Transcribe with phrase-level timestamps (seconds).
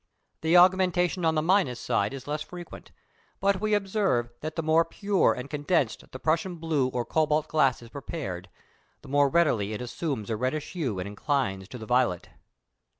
[0.41, 2.89] The augmentation on the minus side is less frequent;
[3.39, 7.83] but we observe that the more pure and condensed the Prussian blue or cobalt glass
[7.83, 8.49] is prepared,
[9.03, 12.29] the more readily it assumes a reddish hue and inclines to the violet.